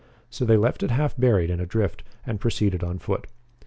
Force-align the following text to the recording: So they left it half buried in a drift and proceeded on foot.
So 0.31 0.45
they 0.45 0.57
left 0.57 0.81
it 0.81 0.89
half 0.89 1.15
buried 1.15 1.51
in 1.51 1.59
a 1.59 1.67
drift 1.67 2.03
and 2.25 2.39
proceeded 2.39 2.83
on 2.83 2.97
foot. 2.97 3.27